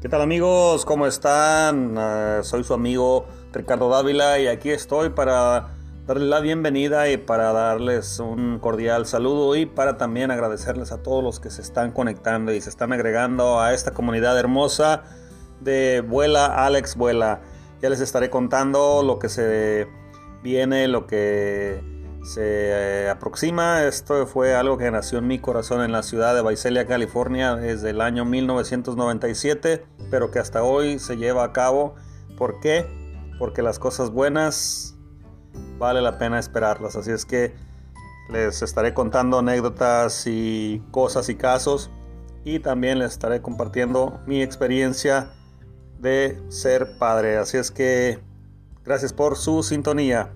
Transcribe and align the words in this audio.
¿Qué 0.00 0.08
tal 0.08 0.22
amigos? 0.22 0.86
¿Cómo 0.86 1.06
están? 1.06 1.94
Uh, 1.94 2.42
soy 2.42 2.64
su 2.64 2.72
amigo 2.72 3.26
Ricardo 3.52 3.90
Dávila 3.90 4.38
y 4.38 4.46
aquí 4.46 4.70
estoy 4.70 5.10
para 5.10 5.74
darles 6.06 6.26
la 6.26 6.40
bienvenida 6.40 7.10
y 7.10 7.18
para 7.18 7.52
darles 7.52 8.18
un 8.18 8.60
cordial 8.60 9.04
saludo 9.04 9.56
y 9.56 9.66
para 9.66 9.98
también 9.98 10.30
agradecerles 10.30 10.90
a 10.92 11.02
todos 11.02 11.22
los 11.22 11.38
que 11.38 11.50
se 11.50 11.60
están 11.60 11.92
conectando 11.92 12.50
y 12.54 12.62
se 12.62 12.70
están 12.70 12.94
agregando 12.94 13.60
a 13.60 13.74
esta 13.74 13.90
comunidad 13.90 14.38
hermosa 14.38 15.02
de 15.60 16.00
Vuela 16.00 16.64
Alex 16.64 16.96
Vuela. 16.96 17.42
Ya 17.82 17.90
les 17.90 18.00
estaré 18.00 18.30
contando 18.30 19.02
lo 19.02 19.18
que 19.18 19.28
se 19.28 19.86
viene, 20.42 20.88
lo 20.88 21.06
que 21.06 21.82
se 22.22 22.42
eh, 22.42 23.08
aproxima. 23.08 23.84
Esto 23.84 24.26
fue 24.26 24.54
algo 24.54 24.78
que 24.78 24.90
nació 24.90 25.18
en 25.18 25.26
mi 25.26 25.38
corazón 25.38 25.82
en 25.82 25.92
la 25.92 26.02
ciudad 26.02 26.34
de 26.34 26.48
Visalia, 26.48 26.86
California, 26.86 27.56
desde 27.56 27.90
el 27.90 28.00
año 28.00 28.24
1997, 28.24 29.84
pero 30.10 30.30
que 30.30 30.38
hasta 30.38 30.62
hoy 30.62 30.98
se 30.98 31.16
lleva 31.16 31.44
a 31.44 31.52
cabo. 31.52 31.94
¿Por 32.36 32.60
qué? 32.60 32.86
Porque 33.38 33.62
las 33.62 33.78
cosas 33.78 34.10
buenas 34.10 34.96
vale 35.78 36.02
la 36.02 36.18
pena 36.18 36.38
esperarlas. 36.38 36.96
Así 36.96 37.10
es 37.10 37.24
que 37.24 37.54
les 38.30 38.62
estaré 38.62 38.94
contando 38.94 39.38
anécdotas 39.38 40.26
y 40.26 40.82
cosas 40.90 41.28
y 41.28 41.36
casos. 41.36 41.90
Y 42.44 42.60
también 42.60 42.98
les 42.98 43.12
estaré 43.12 43.42
compartiendo 43.42 44.20
mi 44.26 44.42
experiencia 44.42 45.30
de 45.98 46.40
ser 46.48 46.98
padre. 46.98 47.36
Así 47.36 47.56
es 47.56 47.70
que 47.70 48.18
gracias 48.84 49.12
por 49.12 49.36
su 49.36 49.62
sintonía. 49.62 50.32